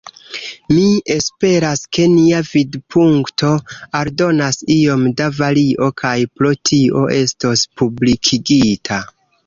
Mi 0.75 0.85
esperas, 1.15 1.83
ke 1.97 2.05
nia 2.13 2.39
vidpunkto 2.47 3.51
aldonas 4.01 4.59
iom 4.79 5.07
da 5.21 5.31
vario 5.43 5.93
kaj 6.05 6.19
pro 6.41 6.57
tio 6.73 7.09
estos 7.23 7.69
publikigita. 7.83 9.05